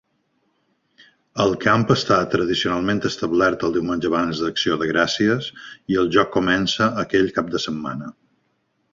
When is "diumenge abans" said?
3.75-4.41